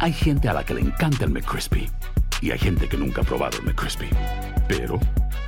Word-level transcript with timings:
Hay 0.00 0.12
gente 0.12 0.48
a 0.48 0.52
la 0.52 0.64
que 0.64 0.74
le 0.74 0.80
encanta 0.80 1.24
el 1.24 1.30
McCrispy 1.30 1.90
y 2.40 2.52
hay 2.52 2.58
gente 2.58 2.88
que 2.88 2.96
nunca 2.96 3.22
ha 3.22 3.24
probado 3.24 3.58
el 3.58 3.64
McCrispy. 3.64 4.08
Pero 4.68 5.00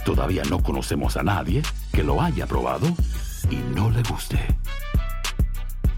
todavía 0.04 0.42
no 0.50 0.61
conocemos 0.61 1.17
a 1.17 1.23
nadie 1.23 1.62
que 1.92 2.03
lo 2.03 2.21
haya 2.21 2.48
probado 2.48 2.88
y 3.48 3.56
no 3.74 3.90
le 3.90 4.02
guste. 4.02 4.38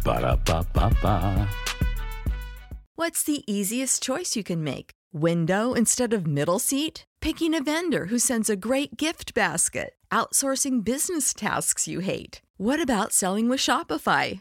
Para 0.04 0.36
pa 0.36 0.62
pa 0.64 0.90
pa. 1.00 1.48
What's 2.94 3.22
the 3.22 3.42
easiest 3.50 4.02
choice 4.02 4.36
you 4.36 4.44
can 4.44 4.62
make? 4.62 4.90
Window 5.14 5.72
instead 5.72 6.12
of 6.12 6.26
middle 6.26 6.58
seat? 6.58 7.04
Picking 7.22 7.54
a 7.54 7.62
vendor 7.62 8.08
who 8.10 8.18
sends 8.18 8.50
a 8.50 8.56
great 8.56 8.98
gift 8.98 9.32
basket? 9.32 9.94
Outsourcing 10.10 10.84
business 10.84 11.32
tasks 11.32 11.88
you 11.88 12.00
hate? 12.00 12.42
What 12.58 12.82
about 12.82 13.12
selling 13.14 13.48
with 13.48 13.60
Shopify? 13.60 14.40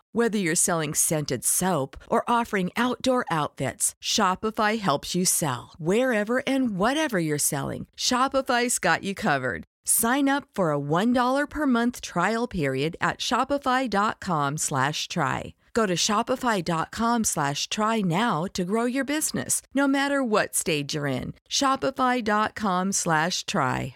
Whether 0.13 0.37
you're 0.37 0.55
selling 0.55 0.93
scented 0.93 1.43
soap 1.43 1.95
or 2.09 2.27
offering 2.27 2.71
outdoor 2.75 3.23
outfits, 3.31 3.95
Shopify 4.03 4.77
helps 4.77 5.15
you 5.15 5.23
sell. 5.23 5.73
Wherever 5.77 6.43
and 6.45 6.77
whatever 6.77 7.19
you're 7.19 7.37
selling, 7.37 7.87
Shopify's 7.95 8.79
got 8.79 9.03
you 9.03 9.13
covered. 9.13 9.63
Sign 9.85 10.27
up 10.27 10.47
for 10.53 10.73
a 10.73 10.79
$1 10.79 11.49
per 11.49 11.67
month 11.67 12.01
trial 12.01 12.47
period 12.47 12.97
at 12.99 13.19
shopify.com 13.19 14.57
slash 14.57 15.07
try. 15.07 15.53
Go 15.73 15.85
to 15.85 15.95
shopify.com 15.95 17.23
slash 17.23 17.69
try 17.69 18.01
now 18.01 18.45
to 18.53 18.65
grow 18.65 18.85
your 18.85 19.05
business, 19.05 19.61
no 19.73 19.87
matter 19.87 20.23
what 20.23 20.55
stage 20.55 20.95
you're 20.95 21.07
in. 21.07 21.33
Shopify.com 21.49 22.91
slash 22.91 23.45
try. 23.45 23.95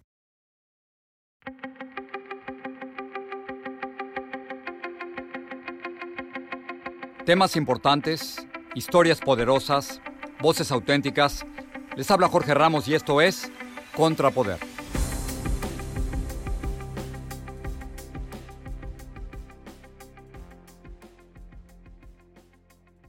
Temas 7.31 7.55
importantes, 7.55 8.45
historias 8.75 9.21
poderosas, 9.21 10.01
voces 10.41 10.69
auténticas. 10.69 11.45
Les 11.95 12.11
habla 12.11 12.27
Jorge 12.27 12.53
Ramos 12.53 12.89
y 12.89 12.93
esto 12.93 13.21
es 13.21 13.49
Contrapoder. 13.95 14.59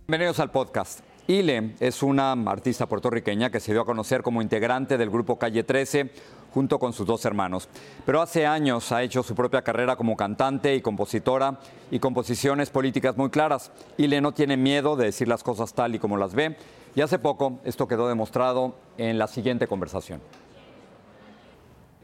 Bienvenidos 0.07 0.39
al 0.39 0.53
podcast. 0.53 1.01
Ile 1.27 1.75
es 1.81 2.05
una 2.05 2.31
artista 2.31 2.87
puertorriqueña 2.87 3.51
que 3.51 3.59
se 3.59 3.73
dio 3.73 3.81
a 3.81 3.85
conocer 3.85 4.23
como 4.23 4.41
integrante 4.41 4.99
del 4.99 5.11
grupo 5.11 5.37
Calle 5.37 5.65
13 5.65 6.13
junto 6.53 6.79
con 6.79 6.93
sus 6.93 7.07
dos 7.07 7.25
hermanos. 7.25 7.69
Pero 8.05 8.21
hace 8.21 8.47
años 8.47 8.93
ha 8.93 9.03
hecho 9.03 9.23
su 9.23 9.35
propia 9.35 9.63
carrera 9.63 9.97
como 9.97 10.17
cantante 10.17 10.75
y 10.75 10.81
compositora 10.81 11.59
y 11.91 11.99
composiciones 11.99 12.71
políticas 12.71 13.17
muy 13.17 13.31
claras. 13.31 13.73
Ile 13.97 14.21
no 14.21 14.33
tiene 14.33 14.57
miedo 14.57 14.97
de 14.97 15.07
decir 15.07 15.29
las 15.29 15.43
cosas 15.43 15.75
tal 15.75 15.95
y 15.95 15.99
como 15.99 16.17
las 16.17 16.35
ve 16.35 16.57
y 16.95 17.01
hace 17.01 17.19
poco 17.19 17.59
esto 17.65 17.89
quedó 17.89 18.09
demostrado 18.09 18.75
en 18.99 19.19
la 19.19 19.27
siguiente 19.27 19.67
conversación. 19.67 20.21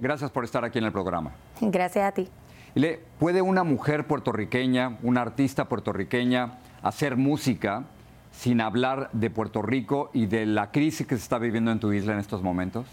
Gracias 0.00 0.30
por 0.30 0.44
estar 0.44 0.64
aquí 0.64 0.78
en 0.78 0.84
el 0.84 0.92
programa. 0.92 1.32
Gracias 1.60 2.04
a 2.04 2.12
ti. 2.12 2.28
Ile, 2.74 3.00
¿puede 3.18 3.42
una 3.42 3.64
mujer 3.64 4.06
puertorriqueña, 4.06 4.98
una 5.02 5.22
artista 5.22 5.68
puertorriqueña, 5.68 6.58
hacer 6.82 7.16
música 7.16 7.84
sin 8.30 8.60
hablar 8.60 9.10
de 9.12 9.30
Puerto 9.30 9.62
Rico 9.62 10.10
y 10.12 10.26
de 10.26 10.46
la 10.46 10.70
crisis 10.70 11.06
que 11.06 11.16
se 11.16 11.22
está 11.22 11.38
viviendo 11.38 11.72
en 11.72 11.80
tu 11.80 11.92
isla 11.92 12.12
en 12.12 12.20
estos 12.20 12.42
momentos? 12.42 12.86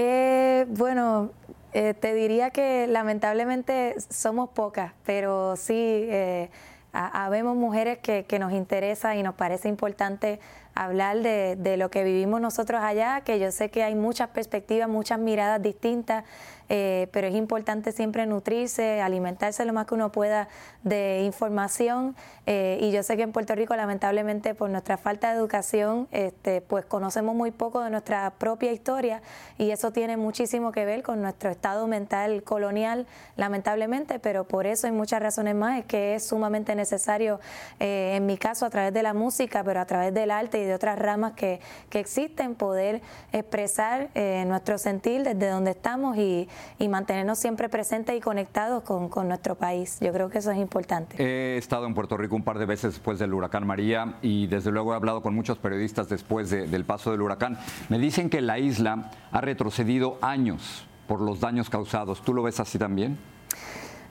Eh, 0.00 0.64
bueno, 0.68 1.30
eh, 1.72 1.92
te 1.92 2.14
diría 2.14 2.50
que 2.50 2.86
lamentablemente 2.86 3.96
somos 4.10 4.48
pocas, 4.50 4.92
pero 5.04 5.56
sí, 5.56 5.74
eh, 5.74 6.50
habemos 6.92 7.56
mujeres 7.56 7.98
que, 7.98 8.24
que, 8.24 8.38
nos 8.38 8.52
interesa 8.52 9.16
y 9.16 9.24
nos 9.24 9.34
parece 9.34 9.68
importante 9.68 10.38
hablar 10.84 11.20
de, 11.20 11.56
de, 11.56 11.76
lo 11.76 11.90
que 11.90 12.04
vivimos 12.04 12.40
nosotros 12.40 12.80
allá, 12.82 13.20
que 13.22 13.38
yo 13.38 13.50
sé 13.50 13.70
que 13.70 13.82
hay 13.82 13.94
muchas 13.94 14.28
perspectivas, 14.28 14.88
muchas 14.88 15.18
miradas 15.18 15.62
distintas 15.62 16.24
eh, 16.68 17.08
pero 17.12 17.28
es 17.28 17.34
importante 17.34 17.92
siempre 17.92 18.26
nutrirse, 18.26 19.00
alimentarse 19.00 19.64
lo 19.64 19.72
más 19.72 19.86
que 19.86 19.94
uno 19.94 20.12
pueda 20.12 20.48
de 20.82 21.22
información. 21.24 22.14
Eh, 22.46 22.78
y 22.80 22.90
yo 22.90 23.02
sé 23.02 23.16
que 23.16 23.22
en 23.22 23.32
Puerto 23.32 23.54
Rico, 23.54 23.74
lamentablemente, 23.74 24.54
por 24.54 24.68
nuestra 24.70 24.96
falta 24.96 25.30
de 25.30 25.38
educación, 25.38 26.08
este, 26.10 26.60
pues 26.60 26.84
conocemos 26.84 27.34
muy 27.34 27.50
poco 27.50 27.80
de 27.80 27.90
nuestra 27.90 28.30
propia 28.38 28.72
historia 28.72 29.22
y 29.56 29.70
eso 29.70 29.92
tiene 29.92 30.16
muchísimo 30.16 30.72
que 30.72 30.84
ver 30.84 31.02
con 31.02 31.22
nuestro 31.22 31.50
estado 31.50 31.86
mental 31.86 32.42
colonial, 32.42 33.06
lamentablemente, 33.36 34.18
pero 34.18 34.44
por 34.44 34.66
eso 34.66 34.86
hay 34.86 34.92
muchas 34.92 35.22
razones 35.22 35.54
más, 35.54 35.78
es 35.78 35.86
que 35.86 36.14
es 36.14 36.26
sumamente 36.26 36.74
necesario, 36.74 37.40
eh, 37.80 38.14
en 38.16 38.26
mi 38.26 38.36
caso, 38.36 38.66
a 38.66 38.70
través 38.70 38.92
de 38.92 39.02
la 39.02 39.14
música, 39.14 39.64
pero 39.64 39.80
a 39.80 39.86
través 39.86 40.12
del 40.12 40.30
arte 40.30 40.60
y 40.60 40.64
de 40.68 40.74
otras 40.74 40.98
ramas 40.98 41.32
que, 41.32 41.60
que 41.90 41.98
existen, 41.98 42.54
poder 42.54 43.02
expresar 43.32 44.10
nuestro 44.46 44.78
sentir 44.78 45.22
desde 45.22 45.48
donde 45.48 45.72
estamos 45.72 46.16
y, 46.16 46.48
y 46.78 46.88
mantenernos 46.88 47.38
siempre 47.38 47.68
presentes 47.68 48.16
y 48.16 48.20
conectados 48.20 48.82
con, 48.82 49.08
con, 49.08 49.28
nuestro 49.28 49.54
país. 49.54 49.98
Yo 50.00 50.12
creo 50.12 50.28
que 50.28 50.38
eso 50.38 50.50
es 50.50 50.58
importante. 50.58 51.16
He 51.22 51.56
estado 51.58 51.86
en 51.86 51.94
Puerto 51.94 52.16
Rico 52.16 52.36
un 52.36 52.42
par 52.42 52.58
de 52.58 52.66
veces 52.66 52.94
después 52.94 53.18
del 53.18 53.34
huracán 53.34 53.66
María 53.66 54.16
y 54.22 54.46
desde 54.46 54.70
luego 54.70 54.92
he 54.92 54.96
hablado 54.96 55.22
con 55.22 55.34
muchos 55.34 55.58
periodistas 55.58 56.08
después 56.08 56.50
del 56.50 56.84
paso 56.84 57.10
del 57.10 57.22
huracán. 57.22 57.58
Me 57.88 57.98
dicen 57.98 58.30
que 58.30 58.40
la 58.40 58.58
isla 58.58 59.10
ha 59.30 59.40
retrocedido 59.40 60.18
años 60.20 60.86
por 61.06 61.20
los 61.20 61.40
daños 61.40 61.70
causados. 61.70 62.22
¿Tú 62.22 62.34
lo 62.34 62.42
ves 62.42 62.60
así 62.60 62.78
también? 62.78 63.18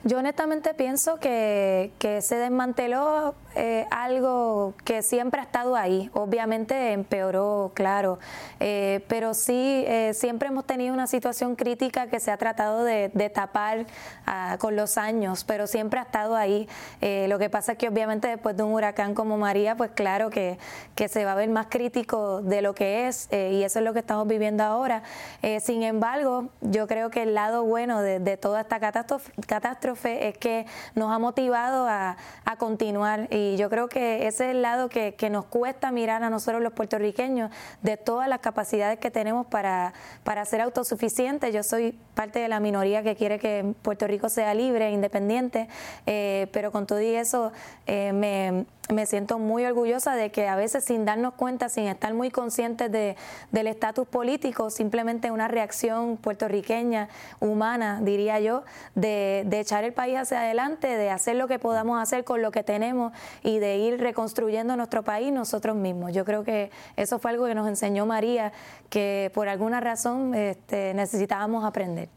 Yo 0.04 0.18
honestamente 0.18 0.74
pienso 0.74 1.16
que, 1.16 1.90
que 1.98 2.22
se 2.22 2.36
desmanteló 2.36 3.34
eh, 3.56 3.86
algo 3.90 4.74
que 4.84 5.02
siempre 5.02 5.40
ha 5.40 5.42
estado 5.42 5.74
ahí. 5.74 6.08
Obviamente 6.12 6.92
empeoró, 6.92 7.72
claro, 7.74 8.20
eh, 8.60 9.04
pero 9.08 9.34
sí, 9.34 9.84
eh, 9.88 10.12
siempre 10.14 10.48
hemos 10.48 10.64
tenido 10.64 10.94
una 10.94 11.08
situación 11.08 11.56
crítica 11.56 12.06
que 12.06 12.20
se 12.20 12.30
ha 12.30 12.36
tratado 12.36 12.84
de, 12.84 13.08
tapar 13.34 13.86
ah, 14.26 14.56
con 14.60 14.76
los 14.76 14.96
años, 14.96 15.42
pero 15.42 15.66
siempre 15.66 15.98
ha 15.98 16.04
estado 16.04 16.36
ahí. 16.36 16.68
lo 17.00 17.38
que 17.40 17.50
pasa 17.50 17.72
es 17.72 17.78
que 17.78 17.88
obviamente 17.88 18.28
después 18.28 18.56
de 18.56 18.62
un 18.62 18.72
huracán 18.72 19.14
como 19.14 19.36
María, 19.36 19.74
pues 19.76 19.90
claro 19.90 20.30
que, 20.30 20.58
que 20.94 21.08
se 21.08 21.24
va 21.24 21.32
a 21.32 21.34
ver 21.34 21.48
más 21.48 21.66
crítico 21.68 22.40
de 22.42 22.62
lo 22.62 22.74
que 22.74 23.08
es, 23.08 23.28
y 23.32 23.64
eso 23.64 23.80
es 23.80 23.84
lo 23.84 23.92
que 23.92 23.98
estamos 23.98 24.26
viviendo 24.28 24.62
ahora. 24.62 25.02
sin 25.60 25.82
embargo, 25.82 26.48
yo 26.60 26.86
creo 26.86 27.10
que 27.10 27.22
el 27.24 27.34
lado 27.34 27.64
bueno 27.64 28.00
de, 28.00 28.20
de 28.20 28.36
toda 28.36 28.60
esta 28.60 28.78
catástrofe 28.78 29.32
catástrofe 29.46 29.87
es 29.92 30.38
que 30.38 30.66
nos 30.94 31.12
ha 31.12 31.18
motivado 31.18 31.86
a, 31.88 32.16
continuar. 32.58 33.28
Y 33.30 33.56
yo 33.56 33.70
creo 33.70 33.88
que 33.88 34.26
ese 34.26 34.46
es 34.46 34.50
el 34.52 34.62
lado 34.62 34.88
que, 34.88 35.14
nos 35.30 35.44
cuesta 35.44 35.92
mirar 35.92 36.22
a 36.22 36.30
nosotros 36.30 36.62
los 36.62 36.72
puertorriqueños 36.72 37.50
de 37.82 37.96
todas 37.96 38.28
las 38.28 38.40
capacidades 38.40 38.98
que 38.98 39.10
tenemos 39.10 39.46
para, 39.46 39.92
para 40.24 40.44
ser 40.44 40.60
autosuficientes. 40.62 41.54
Yo 41.54 41.62
soy 41.62 41.92
parte 42.14 42.38
de 42.38 42.48
la 42.48 42.58
minoría 42.58 43.02
que 43.02 43.14
quiere 43.14 43.38
que 43.38 43.74
Puerto 43.82 44.06
Rico 44.06 44.28
sea 44.28 44.54
libre, 44.54 44.90
independiente, 44.90 45.68
eh, 46.06 46.48
pero 46.52 46.72
con 46.72 46.86
todo 46.86 47.00
y 47.00 47.14
eso 47.14 47.52
eh, 47.86 48.12
me 48.12 48.66
me 48.92 49.06
siento 49.06 49.38
muy 49.38 49.64
orgullosa 49.64 50.14
de 50.14 50.30
que 50.30 50.48
a 50.48 50.56
veces 50.56 50.84
sin 50.84 51.04
darnos 51.04 51.34
cuenta, 51.34 51.68
sin 51.68 51.84
estar 51.84 52.14
muy 52.14 52.30
conscientes 52.30 52.90
de, 52.90 53.16
del 53.52 53.66
estatus 53.66 54.06
político, 54.06 54.70
simplemente 54.70 55.30
una 55.30 55.48
reacción 55.48 56.16
puertorriqueña, 56.16 57.08
humana, 57.40 58.00
diría 58.02 58.40
yo, 58.40 58.64
de, 58.94 59.44
de, 59.46 59.60
echar 59.60 59.84
el 59.84 59.92
país 59.92 60.16
hacia 60.16 60.40
adelante, 60.40 60.88
de 60.88 61.10
hacer 61.10 61.36
lo 61.36 61.48
que 61.48 61.58
podamos 61.58 62.00
hacer 62.00 62.24
con 62.24 62.42
lo 62.42 62.50
que 62.50 62.62
tenemos 62.62 63.12
y 63.42 63.58
de 63.58 63.76
ir 63.76 64.00
reconstruyendo 64.00 64.76
nuestro 64.76 65.02
país 65.02 65.32
nosotros 65.32 65.76
mismos. 65.76 66.12
Yo 66.12 66.24
creo 66.24 66.44
que 66.44 66.70
eso 66.96 67.18
fue 67.18 67.32
algo 67.32 67.46
que 67.46 67.54
nos 67.54 67.68
enseñó 67.68 68.06
María, 68.06 68.52
que 68.88 69.30
por 69.34 69.48
alguna 69.48 69.80
razón 69.80 70.34
este, 70.34 70.94
necesitábamos 70.94 71.64
aprender. 71.64 72.08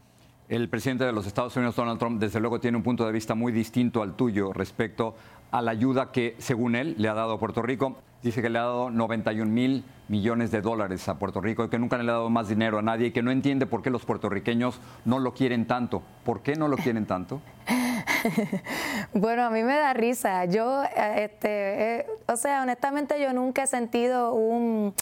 El 0.52 0.68
presidente 0.68 1.04
de 1.04 1.12
los 1.12 1.26
Estados 1.26 1.56
Unidos, 1.56 1.76
Donald 1.76 1.98
Trump, 1.98 2.20
desde 2.20 2.38
luego 2.38 2.60
tiene 2.60 2.76
un 2.76 2.82
punto 2.82 3.06
de 3.06 3.12
vista 3.12 3.34
muy 3.34 3.52
distinto 3.52 4.02
al 4.02 4.16
tuyo 4.16 4.52
respecto 4.52 5.14
a 5.31 5.31
la 5.60 5.72
ayuda 5.72 6.12
que, 6.12 6.34
según 6.38 6.76
él, 6.76 6.94
le 6.96 7.08
ha 7.08 7.14
dado 7.14 7.34
a 7.34 7.38
Puerto 7.38 7.60
Rico. 7.60 7.96
Dice 8.22 8.40
que 8.40 8.48
le 8.48 8.58
ha 8.58 8.62
dado 8.62 8.90
91 8.90 9.50
mil 9.50 9.84
millones 10.08 10.50
de 10.50 10.60
dólares 10.62 11.08
a 11.08 11.18
Puerto 11.18 11.40
Rico 11.40 11.64
y 11.64 11.68
que 11.68 11.78
nunca 11.78 11.98
le 11.98 12.04
ha 12.04 12.14
dado 12.14 12.30
más 12.30 12.48
dinero 12.48 12.78
a 12.78 12.82
nadie 12.82 13.08
y 13.08 13.10
que 13.10 13.22
no 13.22 13.30
entiende 13.30 13.66
por 13.66 13.82
qué 13.82 13.90
los 13.90 14.04
puertorriqueños 14.04 14.80
no 15.04 15.18
lo 15.18 15.34
quieren 15.34 15.66
tanto. 15.66 16.02
¿Por 16.24 16.40
qué 16.40 16.54
no 16.54 16.68
lo 16.68 16.76
quieren 16.76 17.04
tanto? 17.04 17.42
bueno, 19.12 19.42
a 19.42 19.50
mí 19.50 19.62
me 19.62 19.74
da 19.74 19.92
risa. 19.92 20.44
Yo, 20.44 20.84
eh, 20.84 21.24
este, 21.24 21.98
eh, 21.98 22.06
o 22.28 22.36
sea, 22.36 22.62
honestamente 22.62 23.20
yo 23.20 23.32
nunca 23.32 23.64
he 23.64 23.66
sentido 23.66 24.32
un 24.34 24.94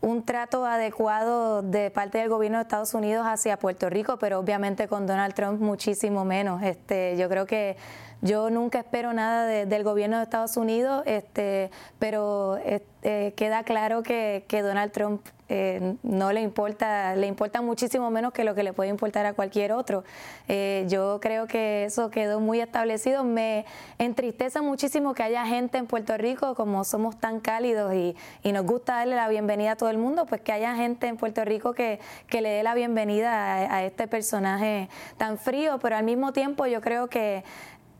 un 0.00 0.24
trato 0.24 0.64
adecuado 0.64 1.62
de 1.62 1.90
parte 1.90 2.18
del 2.18 2.28
gobierno 2.28 2.58
de 2.58 2.62
Estados 2.62 2.94
Unidos 2.94 3.26
hacia 3.26 3.58
Puerto 3.58 3.88
Rico, 3.90 4.18
pero 4.18 4.38
obviamente 4.38 4.88
con 4.88 5.06
Donald 5.06 5.34
Trump 5.34 5.60
muchísimo 5.60 6.24
menos. 6.24 6.62
Este, 6.62 7.16
yo 7.16 7.28
creo 7.28 7.46
que 7.46 7.76
yo 8.22 8.50
nunca 8.50 8.80
espero 8.80 9.12
nada 9.12 9.46
del 9.46 9.84
gobierno 9.84 10.16
de 10.16 10.22
Estados 10.24 10.56
Unidos, 10.56 11.02
este, 11.06 11.70
pero 11.98 12.56
este, 12.64 13.34
queda 13.34 13.62
claro 13.62 14.02
que, 14.02 14.44
Donald 14.50 14.90
Trump 14.90 15.20
eh, 15.48 15.94
no 16.02 16.32
le 16.32 16.40
importa, 16.40 17.14
le 17.14 17.28
importa 17.28 17.62
muchísimo 17.62 18.10
menos 18.10 18.32
que 18.32 18.42
lo 18.42 18.56
que 18.56 18.64
le 18.64 18.72
puede 18.72 18.90
importar 18.90 19.26
a 19.26 19.34
cualquier 19.34 19.72
otro. 19.72 20.02
Eh, 20.48 20.86
yo 20.88 21.20
creo 21.20 21.46
que 21.46 21.84
eso 21.84 22.10
quedó 22.10 22.40
muy 22.40 22.60
establecido. 22.60 23.22
Me 23.22 23.64
entristece 23.98 24.60
muchísimo 24.60 25.14
que 25.14 25.22
haya 25.22 25.46
gente 25.46 25.78
en 25.78 25.86
Puerto 25.86 26.16
Rico, 26.16 26.56
como 26.56 26.82
somos 26.82 27.20
tan 27.20 27.38
cálidos 27.38 27.94
y, 27.94 28.16
nos 28.50 28.64
gusta 28.64 28.94
darle 28.94 29.16
la 29.16 29.28
bienvenida 29.28 29.72
a 29.72 29.76
todo 29.76 29.90
el 29.90 29.98
mundo, 29.98 30.24
pues 30.24 30.40
que 30.40 30.50
haya 30.50 30.74
gente 30.74 31.06
en 31.08 31.18
Puerto 31.18 31.44
Rico 31.44 31.74
que, 31.74 32.00
le 32.30 32.48
dé 32.48 32.62
la 32.62 32.74
bienvenida 32.74 33.54
a 33.74 33.84
este 33.84 34.08
personaje 34.08 34.88
tan 35.18 35.36
frío, 35.38 35.78
pero 35.78 35.96
al 35.96 36.04
mismo 36.04 36.32
tiempo 36.32 36.66
yo 36.66 36.80
creo 36.80 37.08
que 37.08 37.44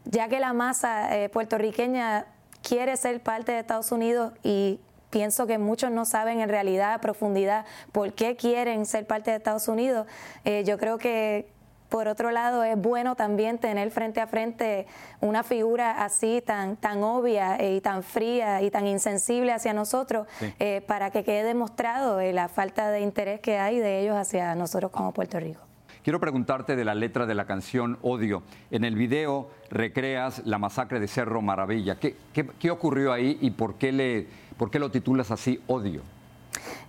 ya 0.06 0.28
que 0.28 0.40
la 0.40 0.52
masa 0.52 1.16
eh, 1.16 1.28
puertorriqueña 1.28 2.26
quiere 2.62 2.96
ser 2.96 3.20
parte 3.20 3.52
de 3.52 3.60
Estados 3.60 3.92
Unidos 3.92 4.32
y 4.42 4.80
pienso 5.10 5.46
que 5.46 5.58
muchos 5.58 5.90
no 5.90 6.04
saben 6.04 6.40
en 6.40 6.48
realidad 6.48 6.94
a 6.94 7.00
profundidad 7.00 7.64
por 7.92 8.12
qué 8.12 8.36
quieren 8.36 8.86
ser 8.86 9.06
parte 9.06 9.30
de 9.30 9.36
Estados 9.36 9.68
Unidos, 9.68 10.06
eh, 10.44 10.64
yo 10.64 10.78
creo 10.78 10.98
que 10.98 11.48
por 11.88 12.08
otro 12.08 12.32
lado 12.32 12.64
es 12.64 12.76
bueno 12.76 13.14
también 13.14 13.58
tener 13.58 13.90
frente 13.92 14.20
a 14.20 14.26
frente 14.26 14.86
una 15.20 15.44
figura 15.44 16.04
así 16.04 16.42
tan, 16.44 16.76
tan 16.76 17.02
obvia 17.04 17.62
y 17.62 17.80
tan 17.80 18.02
fría 18.02 18.60
y 18.62 18.70
tan 18.70 18.88
insensible 18.88 19.52
hacia 19.52 19.72
nosotros 19.72 20.26
eh, 20.58 20.82
para 20.86 21.10
que 21.10 21.22
quede 21.22 21.44
demostrado 21.44 22.20
la 22.20 22.48
falta 22.48 22.90
de 22.90 23.00
interés 23.00 23.40
que 23.40 23.58
hay 23.58 23.78
de 23.78 24.00
ellos 24.00 24.16
hacia 24.16 24.54
nosotros 24.56 24.90
como 24.90 25.12
Puerto 25.12 25.38
Rico. 25.38 25.65
Quiero 26.06 26.20
preguntarte 26.20 26.76
de 26.76 26.84
la 26.84 26.94
letra 26.94 27.26
de 27.26 27.34
la 27.34 27.46
canción 27.46 27.98
Odio. 28.00 28.44
En 28.70 28.84
el 28.84 28.94
video 28.94 29.50
recreas 29.70 30.40
la 30.46 30.56
masacre 30.56 31.00
de 31.00 31.08
Cerro 31.08 31.42
Maravilla. 31.42 31.98
¿Qué, 31.98 32.14
qué, 32.32 32.70
ocurrió 32.70 33.12
ahí 33.12 33.36
y 33.40 33.50
por 33.50 33.74
qué, 33.74 33.90
le, 33.90 34.28
por 34.56 34.70
qué 34.70 34.78
lo 34.78 34.92
titulas 34.92 35.32
así 35.32 35.58
Odio? 35.66 36.02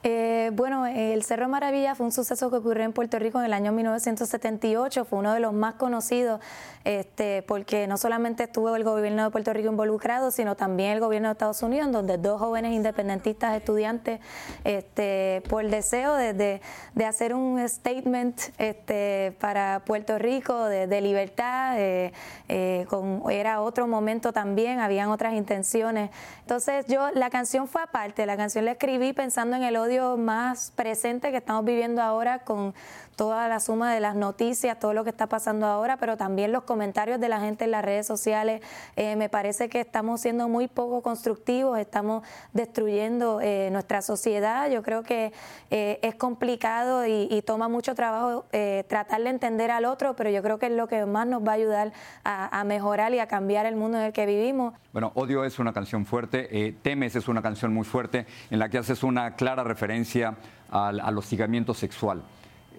Eh, 0.04 0.27
bueno, 0.52 0.86
el 0.86 1.24
Cerro 1.24 1.48
Maravilla 1.48 1.96
fue 1.96 2.06
un 2.06 2.12
suceso 2.12 2.50
que 2.50 2.58
ocurrió 2.58 2.84
en 2.84 2.94
Puerto 2.94 3.20
Rico 3.20 3.40
en 3.40 3.46
el 3.46 3.54
año 3.54 3.72
1978, 3.72 5.06
fue 5.06 5.20
uno 5.20 5.34
de 5.34 5.40
los 5.40 5.54
más 5.54 5.76
conocidos 5.76 6.40
este, 6.88 7.42
porque 7.42 7.86
no 7.86 7.98
solamente 7.98 8.44
estuvo 8.44 8.74
el 8.74 8.86
gobierno 8.86 9.26
de 9.26 9.30
Puerto 9.30 9.52
Rico 9.52 9.70
involucrado, 9.70 10.32
sino 10.32 10.56
también 10.56 10.92
el 10.92 11.02
gobierno 11.02 11.28
de 11.28 11.34
Estados 11.34 11.62
Unidos, 11.62 11.92
donde 11.92 12.18
dos 12.18 12.40
jóvenes 12.40 12.72
independentistas 12.72 13.58
estudiantes, 13.58 14.22
este, 14.64 15.44
por 15.50 15.68
deseo 15.68 16.14
de, 16.16 16.62
hacer 17.06 17.34
un 17.34 17.68
statement 17.68 18.40
este, 18.58 19.36
para 19.42 19.82
Puerto 19.84 20.18
Rico 20.18 20.66
de, 20.66 21.02
libertad, 21.02 21.78
eh, 21.78 22.14
eh, 22.48 22.88
era 23.32 23.62
otro 23.62 23.86
momento 23.86 24.32
también, 24.32 24.80
habían 24.80 25.10
otras 25.10 25.34
intenciones. 25.34 26.10
Entonces 26.40 26.86
yo, 26.88 27.10
la 27.14 27.30
canción 27.30 27.68
fue 27.68 27.82
aparte, 27.82 28.26
la 28.26 28.38
canción 28.38 28.64
la 28.64 28.72
escribí 28.72 29.12
pensando 29.12 29.58
en 29.58 29.64
el 29.64 29.76
odio 29.76 30.16
más 30.16 30.37
presente 30.76 31.32
que 31.32 31.38
estamos 31.38 31.66
viviendo 31.66 32.02
ahora 32.02 32.40
con 32.40 32.74
toda 33.18 33.48
la 33.48 33.60
suma 33.60 33.94
de 33.94 34.00
las 34.00 34.16
noticias, 34.16 34.80
todo 34.80 34.94
lo 34.94 35.04
que 35.04 35.10
está 35.10 35.28
pasando 35.28 35.66
ahora, 35.66 35.98
pero 35.98 36.18
también 36.18 36.52
los 36.52 36.64
comentarios 36.64 37.20
de 37.20 37.28
la 37.28 37.40
gente 37.40 37.66
en 37.66 37.72
las 37.72 37.84
redes 37.84 38.06
sociales. 38.06 38.62
Eh, 38.96 39.16
me 39.16 39.28
parece 39.28 39.70
que 39.70 39.82
estamos 39.82 40.22
siendo 40.22 40.48
muy 40.48 40.68
poco 40.68 41.02
constructivos, 41.02 41.80
estamos 41.80 42.24
destruyendo 42.54 43.42
eh, 43.42 43.70
nuestra 43.72 44.04
sociedad. 44.04 44.70
Yo 44.70 44.84
creo 44.84 45.02
que 45.02 45.34
eh, 45.72 46.00
es 46.04 46.14
complicado 46.16 47.06
y, 47.08 47.44
toma 47.48 47.70
mucho 47.70 47.96
trabajo 47.96 48.46
tratar 48.88 49.24
de 49.24 49.30
entender 49.30 49.72
al 49.72 49.86
otro, 49.86 50.16
pero 50.16 50.30
yo 50.30 50.44
creo 50.44 50.60
que 50.60 50.66
es 50.66 50.72
lo 50.74 50.88
que 50.88 51.06
más 51.06 51.26
nos 51.26 51.48
va 51.48 51.52
a 51.52 51.56
ayudar 51.56 51.94
a, 52.26 52.64
mejorar 52.66 53.14
y 53.14 53.20
a 53.20 53.28
cambiar 53.28 53.66
el 53.66 53.78
mundo 53.78 53.98
en 53.98 54.04
el 54.04 54.14
que 54.14 54.26
vivimos. 54.26 54.74
Bueno, 54.98 55.12
Odio 55.14 55.46
es 55.46 55.60
una 55.60 55.74
canción 55.74 56.08
fuerte, 56.08 56.76
Temes 56.82 57.16
es 57.16 57.28
una 57.28 57.44
canción 57.44 57.72
muy 57.72 57.84
fuerte 57.84 58.26
en 58.50 58.58
la 58.58 58.68
que 58.68 58.80
haces 58.80 59.04
una 59.04 59.36
clara 59.36 59.64
referencia 59.64 60.34
al, 60.72 61.00
al 61.00 61.16
hostigamiento 61.16 61.76
sexual. 61.76 62.24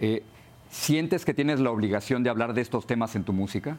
Eh, 0.00 0.24
¿Sientes 0.68 1.24
que 1.24 1.32
tienes 1.32 1.60
la 1.60 1.70
obligación 1.70 2.24
de 2.24 2.30
hablar 2.30 2.54
de 2.54 2.60
estos 2.62 2.88
temas 2.88 3.14
en 3.14 3.22
tu 3.22 3.32
música? 3.32 3.78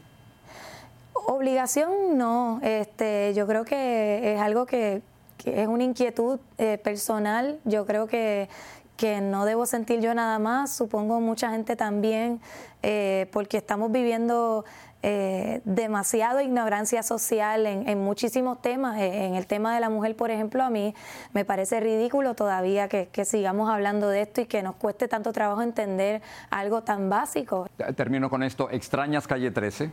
Obligación 1.12 2.16
no, 2.16 2.60
este, 2.62 3.34
yo 3.34 3.46
creo 3.46 3.66
que 3.66 4.32
es 4.32 4.40
algo 4.40 4.64
que, 4.64 5.02
es 5.44 5.68
una 5.68 5.84
inquietud 5.84 6.40
eh, 6.56 6.78
personal, 6.82 7.60
yo 7.66 7.84
creo 7.84 8.06
que, 8.06 8.48
que 8.96 9.20
no 9.20 9.44
debo 9.44 9.66
sentir 9.66 10.00
yo 10.00 10.14
nada 10.14 10.38
más, 10.38 10.74
supongo 10.74 11.20
mucha 11.20 11.50
gente 11.50 11.76
también, 11.76 12.40
eh, 12.82 13.28
porque 13.32 13.58
estamos 13.58 13.92
viviendo 13.92 14.64
eh, 15.02 15.62
demasiado 15.64 16.42
ignorancia 16.42 17.02
social 17.02 17.66
en, 17.66 17.98
muchísimos 17.98 18.60
temas. 18.60 18.98
Eh, 18.98 19.24
en 19.24 19.34
el 19.34 19.46
tema 19.46 19.74
de 19.74 19.80
la 19.80 19.88
mujer, 19.88 20.14
por 20.14 20.30
ejemplo, 20.30 20.62
a 20.62 20.68
mí 20.68 20.94
me 21.32 21.46
parece 21.46 21.80
ridículo 21.80 22.34
todavía 22.34 22.88
que, 22.88 23.08
sigamos 23.24 23.70
hablando 23.70 24.08
de 24.08 24.22
esto 24.22 24.42
y 24.42 24.46
que 24.46 24.62
nos 24.62 24.76
cueste 24.76 25.08
tanto 25.08 25.32
trabajo 25.32 25.62
entender 25.62 26.20
algo 26.50 26.82
tan 26.82 27.08
básico. 27.08 27.66
Termino 27.96 28.28
con 28.28 28.42
esto. 28.42 28.68
¿Extrañas 28.70 29.26
calle 29.26 29.50
13? 29.50 29.90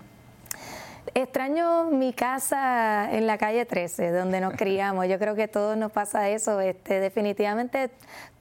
Extraño 1.13 1.85
mi 1.85 2.11
casa 2.11 3.09
en 3.09 3.27
la 3.27 3.37
calle 3.37 3.65
13, 3.65 4.11
donde 4.11 4.41
nos 4.41 4.53
criamos. 4.57 5.07
Yo 5.07 5.17
creo 5.19 5.35
que 5.35 5.47
todos 5.47 5.77
nos 5.77 5.91
pasa 5.91 6.27
eso. 6.29 6.59
Este, 6.59 6.99
definitivamente 6.99 7.91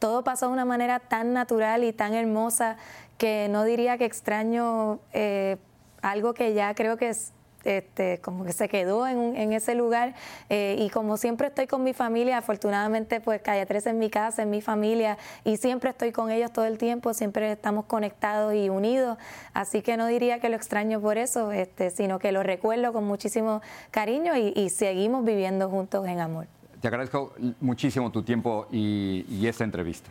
todo 0.00 0.24
pasó 0.24 0.48
de 0.48 0.52
una 0.52 0.64
manera 0.64 0.98
tan 0.98 1.32
natural 1.32 1.84
y 1.84 1.92
tan 1.92 2.14
hermosa 2.14 2.76
que 3.18 3.48
no 3.50 3.64
diría 3.64 3.98
que 3.98 4.04
extraño 4.04 4.98
eh, 5.12 5.56
algo 6.10 6.34
que 6.34 6.54
ya 6.54 6.74
creo 6.74 6.96
que 6.96 7.10
es 7.10 7.32
este, 7.64 8.20
como 8.20 8.44
que 8.44 8.52
se 8.52 8.68
quedó 8.68 9.08
en, 9.08 9.52
ese 9.52 9.74
lugar 9.74 10.14
eh, 10.50 10.76
y 10.78 10.88
como 10.88 11.16
siempre 11.16 11.48
estoy 11.48 11.66
con 11.66 11.82
mi 11.82 11.94
familia, 11.94 12.38
afortunadamente 12.38 13.20
pues 13.20 13.42
Calle 13.42 13.66
13 13.66 13.90
en 13.90 13.98
mi 13.98 14.08
casa, 14.08 14.44
en 14.44 14.50
mi 14.50 14.60
familia 14.60 15.18
y 15.42 15.56
siempre 15.56 15.90
estoy 15.90 16.12
con 16.12 16.30
ellos 16.30 16.52
todo 16.52 16.64
el 16.64 16.78
tiempo, 16.78 17.12
siempre 17.12 17.50
estamos 17.50 17.86
conectados 17.86 18.54
y 18.54 18.68
unidos, 18.68 19.18
así 19.52 19.82
que 19.82 19.96
no 19.96 20.06
diría 20.06 20.38
que 20.38 20.48
lo 20.48 20.54
extraño 20.54 21.00
por 21.00 21.18
eso, 21.18 21.50
este, 21.50 21.90
sino 21.90 22.20
que 22.20 22.30
lo 22.30 22.44
recuerdo 22.44 22.92
con 22.92 23.04
muchísimo 23.04 23.60
cariño 23.90 24.34
y, 24.36 24.70
seguimos 24.70 25.24
viviendo 25.24 25.68
juntos 25.70 26.06
en 26.06 26.20
amor. 26.20 26.46
Te 26.80 26.88
agradezco 26.88 27.34
muchísimo 27.60 28.12
tu 28.12 28.22
tiempo 28.22 28.68
y 28.70 29.46
esta 29.46 29.64
entrevista. 29.64 30.10